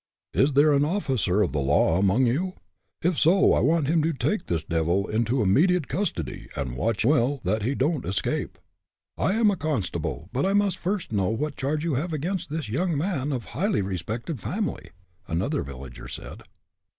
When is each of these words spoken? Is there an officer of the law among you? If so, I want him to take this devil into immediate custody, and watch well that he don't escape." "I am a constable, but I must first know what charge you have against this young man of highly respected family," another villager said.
Is 0.33 0.53
there 0.53 0.73
an 0.73 0.83
officer 0.83 1.43
of 1.43 1.51
the 1.51 1.59
law 1.59 1.99
among 1.99 2.25
you? 2.25 2.53
If 3.03 3.19
so, 3.19 3.53
I 3.53 3.59
want 3.59 3.85
him 3.85 4.01
to 4.01 4.13
take 4.13 4.47
this 4.47 4.63
devil 4.63 5.07
into 5.07 5.43
immediate 5.43 5.87
custody, 5.87 6.47
and 6.55 6.75
watch 6.75 7.05
well 7.05 7.39
that 7.43 7.61
he 7.61 7.75
don't 7.75 8.03
escape." 8.03 8.57
"I 9.15 9.33
am 9.33 9.51
a 9.51 9.55
constable, 9.55 10.27
but 10.33 10.43
I 10.43 10.53
must 10.53 10.79
first 10.79 11.11
know 11.11 11.29
what 11.29 11.55
charge 11.55 11.83
you 11.83 11.93
have 11.93 12.13
against 12.13 12.49
this 12.49 12.67
young 12.67 12.97
man 12.97 13.31
of 13.31 13.45
highly 13.53 13.83
respected 13.83 14.39
family," 14.41 14.89
another 15.27 15.61
villager 15.61 16.07
said. 16.07 16.41